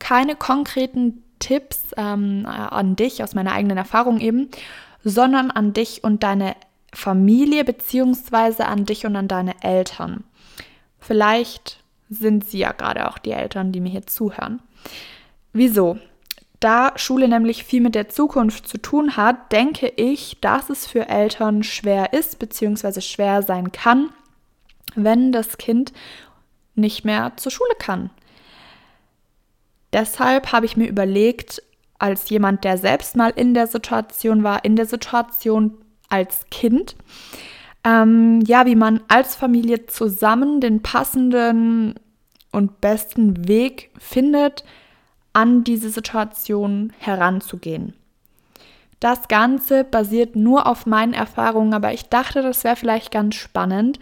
keine 0.00 0.34
konkreten 0.34 1.22
Tipps 1.38 1.90
ähm, 1.96 2.46
an 2.46 2.96
dich 2.96 3.22
aus 3.22 3.34
meiner 3.34 3.52
eigenen 3.52 3.76
Erfahrung 3.76 4.18
eben, 4.18 4.48
sondern 5.04 5.50
an 5.50 5.74
dich 5.74 6.02
und 6.02 6.22
deine 6.22 6.56
Familie 6.92 7.64
beziehungsweise 7.64 8.66
an 8.66 8.84
dich 8.84 9.06
und 9.06 9.14
an 9.14 9.28
deine 9.28 9.62
Eltern. 9.62 10.24
Vielleicht 10.98 11.83
sind 12.08 12.44
sie 12.44 12.58
ja 12.58 12.72
gerade 12.72 13.08
auch 13.08 13.18
die 13.18 13.32
Eltern, 13.32 13.72
die 13.72 13.80
mir 13.80 13.90
hier 13.90 14.06
zuhören. 14.06 14.60
Wieso? 15.52 15.98
Da 16.60 16.92
Schule 16.96 17.28
nämlich 17.28 17.64
viel 17.64 17.80
mit 17.80 17.94
der 17.94 18.08
Zukunft 18.08 18.66
zu 18.68 18.78
tun 18.78 19.16
hat, 19.16 19.52
denke 19.52 19.88
ich, 19.96 20.38
dass 20.40 20.70
es 20.70 20.86
für 20.86 21.08
Eltern 21.08 21.62
schwer 21.62 22.12
ist 22.12 22.38
bzw. 22.38 23.00
schwer 23.00 23.42
sein 23.42 23.70
kann, 23.72 24.10
wenn 24.94 25.32
das 25.32 25.58
Kind 25.58 25.92
nicht 26.74 27.04
mehr 27.04 27.32
zur 27.36 27.52
Schule 27.52 27.74
kann. 27.78 28.10
Deshalb 29.92 30.52
habe 30.52 30.66
ich 30.66 30.76
mir 30.76 30.88
überlegt, 30.88 31.62
als 31.98 32.28
jemand, 32.28 32.64
der 32.64 32.78
selbst 32.78 33.14
mal 33.14 33.30
in 33.30 33.54
der 33.54 33.66
Situation 33.66 34.42
war, 34.42 34.64
in 34.64 34.74
der 34.76 34.86
Situation 34.86 35.78
als 36.08 36.46
Kind, 36.50 36.96
ähm, 37.84 38.40
ja, 38.46 38.66
wie 38.66 38.76
man 38.76 39.00
als 39.08 39.36
Familie 39.36 39.86
zusammen 39.86 40.60
den 40.60 40.82
passenden 40.82 41.94
und 42.50 42.80
besten 42.80 43.46
Weg 43.46 43.90
findet, 43.98 44.64
an 45.32 45.64
diese 45.64 45.90
Situation 45.90 46.92
heranzugehen. 46.98 47.94
Das 49.00 49.28
Ganze 49.28 49.84
basiert 49.84 50.34
nur 50.36 50.66
auf 50.66 50.86
meinen 50.86 51.12
Erfahrungen, 51.12 51.74
aber 51.74 51.92
ich 51.92 52.08
dachte, 52.08 52.40
das 52.40 52.64
wäre 52.64 52.76
vielleicht 52.76 53.10
ganz 53.10 53.34
spannend. 53.34 53.98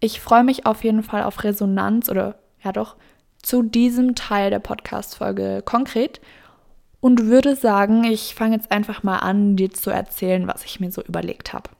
Ich 0.00 0.20
freue 0.20 0.44
mich 0.44 0.66
auf 0.66 0.84
jeden 0.84 1.02
Fall 1.02 1.22
auf 1.22 1.44
Resonanz 1.44 2.10
oder 2.10 2.34
ja 2.62 2.72
doch 2.72 2.96
zu 3.42 3.62
diesem 3.62 4.14
Teil 4.14 4.50
der 4.50 4.58
Podcast-Folge 4.58 5.62
konkret 5.64 6.20
und 7.00 7.26
würde 7.26 7.56
sagen, 7.56 8.04
ich 8.04 8.34
fange 8.34 8.56
jetzt 8.56 8.70
einfach 8.70 9.02
mal 9.02 9.18
an, 9.18 9.56
dir 9.56 9.70
zu 9.70 9.90
erzählen, 9.90 10.46
was 10.46 10.64
ich 10.64 10.80
mir 10.80 10.90
so 10.90 11.02
überlegt 11.02 11.52
habe. 11.52 11.70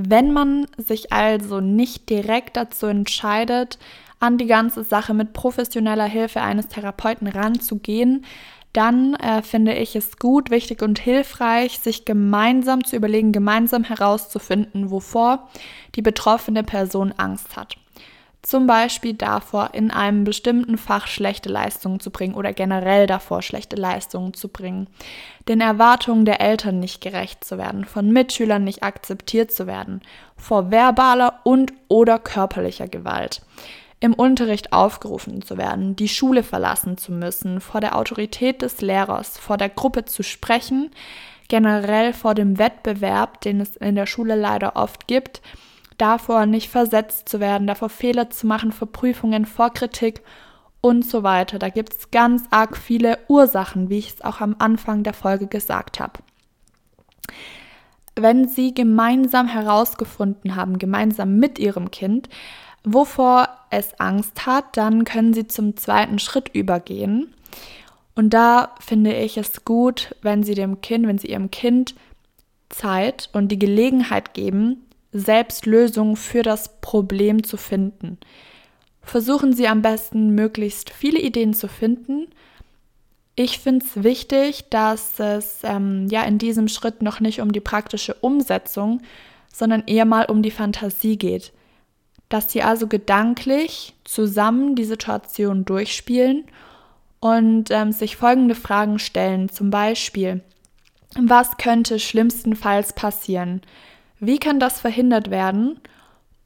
Wenn 0.00 0.32
man 0.32 0.68
sich 0.76 1.12
also 1.12 1.58
nicht 1.58 2.08
direkt 2.08 2.56
dazu 2.56 2.86
entscheidet, 2.86 3.80
an 4.20 4.38
die 4.38 4.46
ganze 4.46 4.84
Sache 4.84 5.12
mit 5.12 5.32
professioneller 5.32 6.04
Hilfe 6.04 6.40
eines 6.40 6.68
Therapeuten 6.68 7.26
ranzugehen, 7.26 8.24
dann 8.72 9.14
äh, 9.14 9.42
finde 9.42 9.74
ich 9.74 9.96
es 9.96 10.16
gut, 10.18 10.50
wichtig 10.50 10.82
und 10.82 11.00
hilfreich, 11.00 11.80
sich 11.80 12.04
gemeinsam 12.04 12.84
zu 12.84 12.94
überlegen, 12.94 13.32
gemeinsam 13.32 13.82
herauszufinden, 13.82 14.92
wovor 14.92 15.48
die 15.96 16.02
betroffene 16.02 16.62
Person 16.62 17.12
Angst 17.16 17.56
hat. 17.56 17.76
Zum 18.48 18.66
Beispiel 18.66 19.12
davor, 19.12 19.74
in 19.74 19.90
einem 19.90 20.24
bestimmten 20.24 20.78
Fach 20.78 21.06
schlechte 21.06 21.50
Leistungen 21.50 22.00
zu 22.00 22.10
bringen 22.10 22.32
oder 22.32 22.54
generell 22.54 23.06
davor, 23.06 23.42
schlechte 23.42 23.76
Leistungen 23.76 24.32
zu 24.32 24.48
bringen, 24.48 24.86
den 25.48 25.60
Erwartungen 25.60 26.24
der 26.24 26.40
Eltern 26.40 26.80
nicht 26.80 27.02
gerecht 27.02 27.44
zu 27.44 27.58
werden, 27.58 27.84
von 27.84 28.10
Mitschülern 28.10 28.64
nicht 28.64 28.82
akzeptiert 28.82 29.52
zu 29.52 29.66
werden, 29.66 30.00
vor 30.34 30.70
verbaler 30.70 31.40
und 31.44 31.74
oder 31.88 32.18
körperlicher 32.18 32.88
Gewalt, 32.88 33.42
im 34.00 34.14
Unterricht 34.14 34.72
aufgerufen 34.72 35.42
zu 35.42 35.58
werden, 35.58 35.94
die 35.94 36.08
Schule 36.08 36.42
verlassen 36.42 36.96
zu 36.96 37.12
müssen, 37.12 37.60
vor 37.60 37.82
der 37.82 37.98
Autorität 37.98 38.62
des 38.62 38.80
Lehrers, 38.80 39.36
vor 39.36 39.58
der 39.58 39.68
Gruppe 39.68 40.06
zu 40.06 40.22
sprechen, 40.22 40.90
generell 41.48 42.14
vor 42.14 42.34
dem 42.34 42.58
Wettbewerb, 42.58 43.42
den 43.42 43.60
es 43.60 43.76
in 43.76 43.94
der 43.94 44.06
Schule 44.06 44.36
leider 44.36 44.74
oft 44.74 45.06
gibt, 45.06 45.42
davor 45.98 46.46
nicht 46.46 46.70
versetzt 46.70 47.28
zu 47.28 47.40
werden, 47.40 47.66
davor 47.66 47.88
Fehler 47.88 48.30
zu 48.30 48.46
machen, 48.46 48.72
vor 48.72 48.90
Prüfungen, 48.90 49.44
vor 49.44 49.70
Kritik 49.70 50.22
und 50.80 51.04
so 51.04 51.22
weiter. 51.22 51.58
Da 51.58 51.68
gibt 51.68 51.92
es 51.92 52.10
ganz 52.10 52.44
arg 52.50 52.76
viele 52.76 53.18
Ursachen, 53.28 53.90
wie 53.90 53.98
ich 53.98 54.14
es 54.14 54.24
auch 54.24 54.40
am 54.40 54.56
Anfang 54.58 55.02
der 55.02 55.12
Folge 55.12 55.46
gesagt 55.46 56.00
habe. 56.00 56.20
Wenn 58.14 58.48
Sie 58.48 58.74
gemeinsam 58.74 59.46
herausgefunden 59.46 60.56
haben, 60.56 60.78
gemeinsam 60.78 61.36
mit 61.36 61.58
Ihrem 61.58 61.90
Kind, 61.90 62.28
wovor 62.84 63.48
es 63.70 63.98
Angst 64.00 64.46
hat, 64.46 64.76
dann 64.76 65.04
können 65.04 65.34
Sie 65.34 65.46
zum 65.46 65.76
zweiten 65.76 66.18
Schritt 66.18 66.48
übergehen. 66.54 67.34
Und 68.14 68.30
da 68.30 68.74
finde 68.80 69.14
ich 69.14 69.36
es 69.36 69.64
gut, 69.64 70.16
wenn 70.22 70.42
Sie 70.42 70.54
dem 70.54 70.80
Kind, 70.80 71.06
wenn 71.06 71.18
Sie 71.18 71.28
Ihrem 71.28 71.50
Kind 71.50 71.94
Zeit 72.68 73.30
und 73.32 73.48
die 73.48 73.58
Gelegenheit 73.58 74.34
geben, 74.34 74.87
selbst 75.12 75.66
Lösungen 75.66 76.16
für 76.16 76.42
das 76.42 76.80
Problem 76.80 77.42
zu 77.42 77.56
finden. 77.56 78.18
Versuchen 79.02 79.52
Sie 79.52 79.66
am 79.66 79.80
besten, 79.80 80.34
möglichst 80.34 80.90
viele 80.90 81.18
Ideen 81.18 81.54
zu 81.54 81.66
finden. 81.68 82.26
Ich 83.36 83.58
finde 83.58 83.86
es 83.86 84.02
wichtig, 84.02 84.68
dass 84.68 85.18
es 85.18 85.60
ähm, 85.62 86.08
ja 86.10 86.24
in 86.24 86.38
diesem 86.38 86.68
Schritt 86.68 87.02
noch 87.02 87.20
nicht 87.20 87.40
um 87.40 87.52
die 87.52 87.60
praktische 87.60 88.14
Umsetzung, 88.14 89.00
sondern 89.52 89.84
eher 89.86 90.04
mal 90.04 90.26
um 90.26 90.42
die 90.42 90.50
Fantasie 90.50 91.16
geht. 91.16 91.52
Dass 92.28 92.52
Sie 92.52 92.62
also 92.62 92.86
gedanklich 92.86 93.94
zusammen 94.04 94.74
die 94.74 94.84
Situation 94.84 95.64
durchspielen 95.64 96.44
und 97.20 97.70
ähm, 97.70 97.92
sich 97.92 98.16
folgende 98.16 98.54
Fragen 98.54 98.98
stellen. 98.98 99.48
Zum 99.48 99.70
Beispiel, 99.70 100.42
was 101.18 101.56
könnte 101.56 101.98
schlimmstenfalls 101.98 102.92
passieren? 102.92 103.62
Wie 104.20 104.38
kann 104.38 104.60
das 104.60 104.80
verhindert 104.80 105.30
werden, 105.30 105.80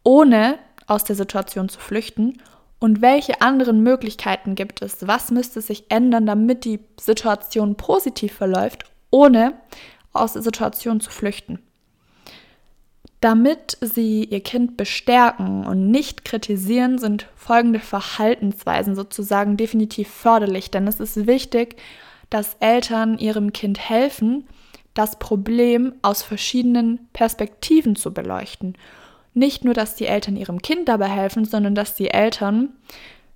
ohne 0.02 0.58
aus 0.86 1.04
der 1.04 1.16
Situation 1.16 1.68
zu 1.68 1.80
flüchten? 1.80 2.40
Und 2.78 3.00
welche 3.00 3.40
anderen 3.40 3.82
Möglichkeiten 3.82 4.56
gibt 4.56 4.82
es? 4.82 5.06
Was 5.06 5.30
müsste 5.30 5.60
sich 5.60 5.84
ändern, 5.88 6.26
damit 6.26 6.64
die 6.64 6.80
Situation 6.98 7.76
positiv 7.76 8.32
verläuft, 8.32 8.84
ohne 9.10 9.54
aus 10.12 10.32
der 10.32 10.42
Situation 10.42 11.00
zu 11.00 11.10
flüchten? 11.10 11.60
Damit 13.20 13.78
Sie 13.80 14.24
Ihr 14.24 14.42
Kind 14.42 14.76
bestärken 14.76 15.64
und 15.64 15.92
nicht 15.92 16.24
kritisieren, 16.24 16.98
sind 16.98 17.28
folgende 17.36 17.78
Verhaltensweisen 17.78 18.96
sozusagen 18.96 19.56
definitiv 19.56 20.08
förderlich, 20.08 20.72
denn 20.72 20.88
es 20.88 20.98
ist 20.98 21.28
wichtig, 21.28 21.76
dass 22.30 22.56
Eltern 22.58 23.18
ihrem 23.18 23.52
Kind 23.52 23.78
helfen, 23.78 24.48
das 24.94 25.18
Problem 25.18 25.94
aus 26.02 26.22
verschiedenen 26.22 27.08
Perspektiven 27.12 27.96
zu 27.96 28.12
beleuchten. 28.12 28.76
Nicht 29.34 29.64
nur, 29.64 29.74
dass 29.74 29.94
die 29.94 30.06
Eltern 30.06 30.36
ihrem 30.36 30.60
Kind 30.60 30.88
dabei 30.88 31.08
helfen, 31.08 31.44
sondern 31.44 31.74
dass 31.74 31.94
die 31.94 32.10
Eltern 32.10 32.70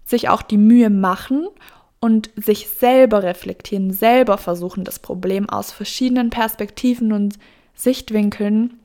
sich 0.04 0.28
auch 0.28 0.42
die 0.42 0.58
Mühe 0.58 0.90
machen 0.90 1.48
und 2.00 2.30
sich 2.36 2.68
selber 2.68 3.22
reflektieren, 3.22 3.90
selber 3.90 4.38
versuchen, 4.38 4.84
das 4.84 4.98
Problem 4.98 5.48
aus 5.48 5.72
verschiedenen 5.72 6.30
Perspektiven 6.30 7.12
und 7.12 7.38
Sichtwinkeln 7.74 8.78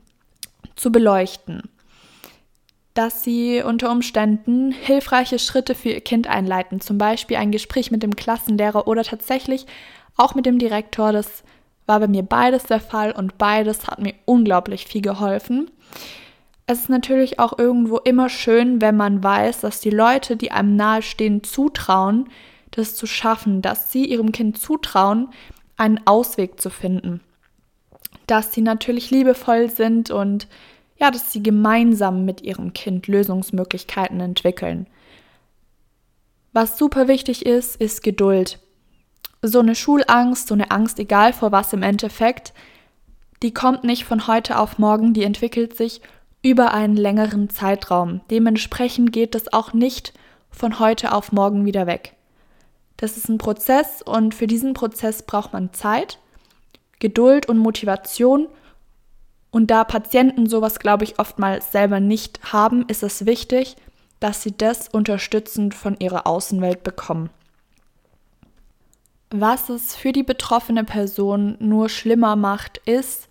zu 0.74 0.90
beleuchten. 0.90 1.62
Dass 2.94 3.22
sie 3.22 3.62
unter 3.62 3.90
Umständen 3.90 4.72
hilfreiche 4.72 5.38
Schritte 5.38 5.74
für 5.74 5.90
ihr 5.90 6.00
Kind 6.00 6.26
einleiten, 6.26 6.80
zum 6.80 6.98
Beispiel 6.98 7.36
ein 7.36 7.52
Gespräch 7.52 7.90
mit 7.90 8.02
dem 8.02 8.16
Klassenlehrer 8.16 8.86
oder 8.88 9.02
tatsächlich 9.02 9.66
auch 10.16 10.34
mit 10.34 10.44
dem 10.44 10.58
Direktor 10.58 11.12
des 11.12 11.42
war 11.86 12.00
bei 12.00 12.08
mir 12.08 12.22
beides 12.22 12.64
der 12.64 12.80
Fall 12.80 13.12
und 13.12 13.38
beides 13.38 13.86
hat 13.86 14.00
mir 14.00 14.14
unglaublich 14.24 14.86
viel 14.86 15.02
geholfen. 15.02 15.70
Es 16.66 16.80
ist 16.80 16.88
natürlich 16.88 17.38
auch 17.38 17.58
irgendwo 17.58 17.98
immer 17.98 18.28
schön, 18.28 18.80
wenn 18.80 18.96
man 18.96 19.22
weiß, 19.22 19.60
dass 19.60 19.80
die 19.80 19.90
Leute, 19.90 20.36
die 20.36 20.52
einem 20.52 20.76
nahestehen, 20.76 21.42
zutrauen, 21.42 22.28
das 22.70 22.94
zu 22.94 23.06
schaffen, 23.06 23.62
dass 23.62 23.92
sie 23.92 24.06
ihrem 24.06 24.32
Kind 24.32 24.58
zutrauen, 24.58 25.28
einen 25.76 26.00
Ausweg 26.06 26.60
zu 26.60 26.70
finden. 26.70 27.20
Dass 28.26 28.54
sie 28.54 28.62
natürlich 28.62 29.10
liebevoll 29.10 29.68
sind 29.68 30.10
und 30.10 30.46
ja, 30.98 31.10
dass 31.10 31.32
sie 31.32 31.42
gemeinsam 31.42 32.24
mit 32.24 32.42
ihrem 32.42 32.72
Kind 32.72 33.08
Lösungsmöglichkeiten 33.08 34.20
entwickeln. 34.20 34.86
Was 36.52 36.78
super 36.78 37.08
wichtig 37.08 37.44
ist, 37.44 37.76
ist 37.76 38.02
Geduld. 38.02 38.58
So 39.42 39.58
eine 39.58 39.74
Schulangst, 39.74 40.48
so 40.48 40.54
eine 40.54 40.70
Angst, 40.70 40.98
egal 40.98 41.32
vor 41.32 41.52
was 41.52 41.72
im 41.72 41.82
Endeffekt, 41.82 42.52
die 43.42 43.52
kommt 43.52 43.82
nicht 43.82 44.04
von 44.04 44.28
heute 44.28 44.58
auf 44.58 44.78
morgen, 44.78 45.14
die 45.14 45.24
entwickelt 45.24 45.76
sich 45.76 46.00
über 46.42 46.72
einen 46.72 46.96
längeren 46.96 47.50
Zeitraum. 47.50 48.20
Dementsprechend 48.30 49.12
geht 49.12 49.34
es 49.34 49.52
auch 49.52 49.72
nicht 49.72 50.12
von 50.50 50.78
heute 50.78 51.12
auf 51.12 51.32
morgen 51.32 51.64
wieder 51.64 51.86
weg. 51.86 52.14
Das 52.96 53.16
ist 53.16 53.28
ein 53.28 53.38
Prozess 53.38 54.00
und 54.02 54.34
für 54.34 54.46
diesen 54.46 54.74
Prozess 54.74 55.22
braucht 55.22 55.52
man 55.52 55.72
Zeit, 55.72 56.18
Geduld 57.00 57.48
und 57.48 57.58
Motivation. 57.58 58.46
Und 59.50 59.72
da 59.72 59.82
Patienten 59.82 60.46
sowas, 60.46 60.78
glaube 60.78 61.04
ich, 61.04 61.18
oftmals 61.18 61.72
selber 61.72 61.98
nicht 61.98 62.52
haben, 62.52 62.84
ist 62.86 63.02
es 63.02 63.26
wichtig, 63.26 63.76
dass 64.20 64.42
sie 64.42 64.56
das 64.56 64.88
unterstützend 64.88 65.74
von 65.74 65.96
ihrer 65.98 66.28
Außenwelt 66.28 66.84
bekommen. 66.84 67.30
Was 69.34 69.70
es 69.70 69.96
für 69.96 70.12
die 70.12 70.22
betroffene 70.22 70.84
Person 70.84 71.56
nur 71.58 71.88
schlimmer 71.88 72.36
macht, 72.36 72.78
ist, 72.84 73.28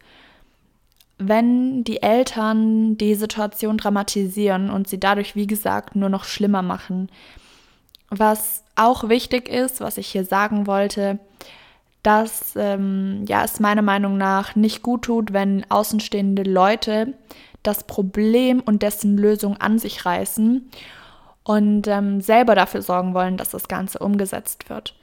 wenn 1.20 1.84
die 1.84 2.02
Eltern 2.02 2.98
die 2.98 3.14
Situation 3.14 3.78
dramatisieren 3.78 4.72
und 4.72 4.88
sie 4.88 5.00
dadurch, 5.00 5.36
wie 5.36 5.46
gesagt, 5.46 5.96
nur 5.96 6.10
noch 6.10 6.24
schlimmer 6.24 6.64
machen. 6.64 7.10
Was 8.10 8.64
auch 8.76 9.10
wichtig 9.10 9.48
ist, 9.48 9.80
was 9.80 9.98
ich 9.98 10.08
hier 10.08 10.26
sagen 10.26 10.66
wollte, 10.66 11.20
dass 12.02 12.56
ähm, 12.56 13.24
ja, 13.28 13.44
es 13.44 13.60
meiner 13.60 13.84
Meinung 13.84 14.18
nach 14.18 14.56
nicht 14.56 14.82
gut 14.82 15.04
tut, 15.04 15.34
wenn 15.34 15.70
außenstehende 15.70 16.42
Leute 16.42 17.14
das 17.62 17.84
Problem 17.84 18.60
und 18.60 18.82
dessen 18.82 19.20
Lösung 19.20 19.58
an 19.58 19.78
sich 19.78 20.04
reißen 20.04 20.68
und 21.44 21.88
ähm, 21.88 22.22
selber 22.22 22.56
dafür 22.56 22.82
sorgen 22.82 23.14
wollen, 23.14 23.38
dass 23.38 23.52
das 23.52 23.68
Ganze 23.68 24.00
umgesetzt 24.00 24.68
wird. 24.72 24.96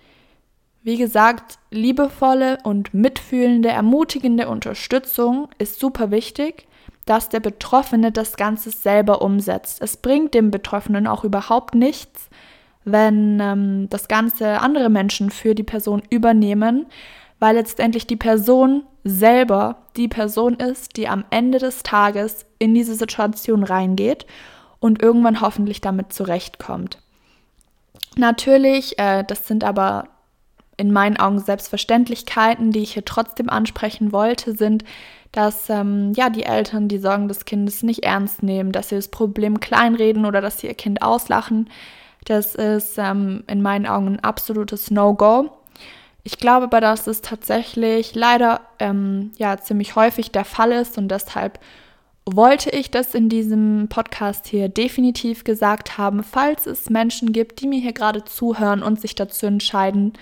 Wie 0.83 0.97
gesagt, 0.97 1.59
liebevolle 1.71 2.59
und 2.63 2.95
mitfühlende, 2.95 3.69
ermutigende 3.69 4.49
Unterstützung 4.49 5.49
ist 5.59 5.81
super 5.81 6.11
wichtig, 6.11 6.67
dass 7.05 7.29
der 7.29 7.41
Betroffene 7.41 8.13
das 8.13 8.37
Ganze 8.37 8.71
selber 8.71 9.23
umsetzt. 9.23 9.83
Es 9.83 9.97
bringt 9.97 10.35
dem 10.35 10.51
Betroffenen 10.51 11.07
auch 11.07 11.25
überhaupt 11.25 11.75
nichts, 11.75 12.29
wenn 12.85 13.41
ähm, 13.41 13.89
das 13.91 14.09
Ganze 14.09 14.61
andere 14.61 14.89
Menschen 14.89 15.31
für 15.31 15.55
die 15.55 15.63
Person 15.63 16.03
übernehmen, 16.11 16.87
weil 17.39 17.57
letztendlich 17.57 18.07
die 18.07 18.17
Person 18.17 18.83
selber 19.05 19.77
die 19.97 20.09
Person 20.09 20.55
ist, 20.55 20.97
die 20.97 21.09
am 21.09 21.25
Ende 21.31 21.59
des 21.59 21.83
Tages 21.83 22.47
in 22.59 22.75
diese 22.75 22.95
Situation 22.95 23.63
reingeht 23.63 24.27
und 24.81 25.03
irgendwann 25.03 25.41
hoffentlich 25.41 25.81
damit 25.81 26.13
zurechtkommt. 26.13 26.99
Natürlich, 28.17 28.99
äh, 28.99 29.25
das 29.25 29.47
sind 29.47 29.65
aber 29.65 30.09
in 30.79 30.93
meinen 30.93 31.19
Augen 31.19 31.41
Selbstverständlichkeiten, 31.41 32.71
die 32.71 32.81
ich 32.81 32.95
hier 32.95 33.05
trotzdem 33.05 33.51
ansprechen 33.51 34.13
wollte, 34.13 34.57
sind, 34.57 34.85
dass 35.33 35.69
ähm, 35.69 36.13
ja 36.17 36.31
die 36.31 36.45
Eltern 36.45 36.89
die 36.89 36.99
Sorgen 36.99 37.29
des 37.29 37.45
Kindes 37.45 37.83
nicht 37.83 38.05
ernst 38.05 38.43
nehmen, 38.43 38.73
dass 38.73 38.89
sie 38.89 38.95
das 38.97 39.09
Problem 39.09 39.61
kleinreden 39.61 40.25
oder 40.25 40.41
dass 40.41 40.61
sie 40.61 40.69
ihr 40.69 40.75
Kind 40.75 41.03
auslachen. 41.03 41.69
Das 42.25 42.55
ist 42.55 42.97
ähm, 42.97 43.45
in 43.47 43.61
meinen 43.61 43.87
Augen 43.87 44.07
ein 44.09 44.21
absolutes 44.21 44.91
No-Go. 44.91 45.51
Ich 46.23 46.39
glaube 46.39 46.65
aber, 46.65 46.81
dass 46.81 47.07
es 47.07 47.21
tatsächlich 47.23 48.15
leider 48.15 48.61
ähm, 48.79 49.33
ja 49.37 49.59
ziemlich 49.59 49.97
häufig 49.97 50.31
der 50.31 50.45
Fall 50.45 50.73
ist 50.73 50.97
und 50.97 51.09
deshalb 51.09 51.59
wollte 52.27 52.71
ich 52.71 52.91
das 52.91 53.15
in 53.15 53.29
diesem 53.29 53.89
Podcast 53.89 54.47
hier 54.47 54.69
definitiv 54.69 55.45
gesagt 55.45 55.97
haben, 55.97 56.23
falls 56.23 56.67
es 56.67 56.91
Menschen 56.91 57.33
gibt, 57.33 57.61
die 57.61 57.67
mir 57.67 57.81
hier 57.81 57.95
gerade 57.95 58.25
zuhören 58.25 58.83
und 58.83 59.01
sich 59.01 59.15
dazu 59.15 59.47
entscheiden, 59.47 60.13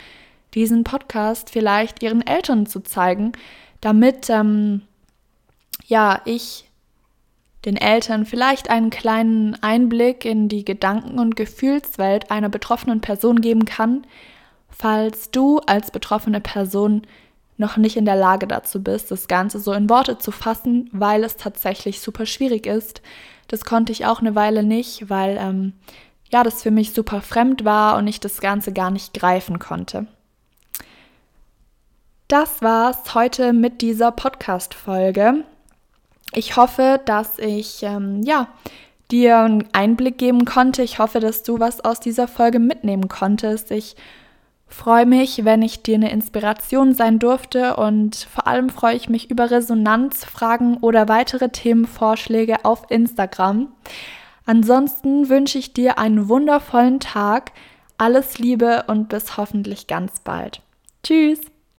diesen 0.56 0.82
Podcast 0.82 1.50
vielleicht 1.50 2.02
ihren 2.02 2.26
Eltern 2.26 2.66
zu 2.66 2.80
zeigen, 2.80 3.32
damit 3.80 4.28
ähm, 4.30 4.82
ja 5.86 6.20
ich 6.24 6.64
den 7.66 7.76
Eltern 7.76 8.24
vielleicht 8.24 8.70
einen 8.70 8.90
kleinen 8.90 9.62
Einblick 9.62 10.24
in 10.24 10.48
die 10.48 10.64
Gedanken- 10.64 11.18
und 11.18 11.36
Gefühlswelt 11.36 12.30
einer 12.30 12.48
betroffenen 12.48 13.00
Person 13.00 13.40
geben 13.40 13.64
kann, 13.66 14.06
falls 14.70 15.30
du 15.30 15.58
als 15.58 15.90
betroffene 15.90 16.40
Person 16.40 17.02
noch 17.58 17.76
nicht 17.76 17.96
in 17.96 18.04
der 18.04 18.16
Lage 18.16 18.46
dazu 18.46 18.82
bist, 18.82 19.10
das 19.10 19.28
Ganze 19.28 19.58
so 19.58 19.72
in 19.72 19.90
Worte 19.90 20.18
zu 20.18 20.30
fassen, 20.30 20.88
weil 20.92 21.24
es 21.24 21.36
tatsächlich 21.36 22.00
super 22.00 22.26
schwierig 22.26 22.66
ist. 22.66 23.02
Das 23.48 23.64
konnte 23.64 23.92
ich 23.92 24.06
auch 24.06 24.20
eine 24.20 24.34
Weile 24.34 24.62
nicht, 24.62 25.10
weil 25.10 25.36
ähm, 25.38 25.72
ja, 26.32 26.42
das 26.44 26.62
für 26.62 26.70
mich 26.70 26.92
super 26.92 27.20
fremd 27.20 27.64
war 27.64 27.96
und 27.96 28.06
ich 28.06 28.20
das 28.20 28.40
Ganze 28.40 28.72
gar 28.72 28.90
nicht 28.90 29.14
greifen 29.14 29.58
konnte. 29.58 30.06
Das 32.28 32.60
war's 32.60 33.14
heute 33.14 33.52
mit 33.52 33.82
dieser 33.82 34.10
Podcast-Folge. 34.10 35.44
Ich 36.34 36.56
hoffe, 36.56 37.00
dass 37.04 37.38
ich 37.38 37.84
ähm, 37.84 38.22
ja, 38.24 38.48
dir 39.12 39.38
einen 39.38 39.68
Einblick 39.72 40.18
geben 40.18 40.44
konnte. 40.44 40.82
Ich 40.82 40.98
hoffe, 40.98 41.20
dass 41.20 41.44
du 41.44 41.60
was 41.60 41.84
aus 41.84 42.00
dieser 42.00 42.26
Folge 42.26 42.58
mitnehmen 42.58 43.06
konntest. 43.06 43.70
Ich 43.70 43.94
freue 44.66 45.06
mich, 45.06 45.44
wenn 45.44 45.62
ich 45.62 45.84
dir 45.84 45.94
eine 45.94 46.10
Inspiration 46.10 46.94
sein 46.94 47.20
durfte 47.20 47.76
und 47.76 48.16
vor 48.16 48.48
allem 48.48 48.70
freue 48.70 48.96
ich 48.96 49.08
mich 49.08 49.30
über 49.30 49.52
Resonanz, 49.52 50.24
Fragen 50.24 50.78
oder 50.78 51.08
weitere 51.08 51.50
Themenvorschläge 51.50 52.64
auf 52.64 52.90
Instagram. 52.90 53.68
Ansonsten 54.46 55.28
wünsche 55.28 55.58
ich 55.58 55.74
dir 55.74 55.98
einen 55.98 56.28
wundervollen 56.28 56.98
Tag, 56.98 57.52
alles 57.98 58.40
Liebe 58.40 58.84
und 58.88 59.08
bis 59.08 59.36
hoffentlich 59.36 59.86
ganz 59.86 60.18
bald. 60.18 60.60
Tschüss! 61.04 61.40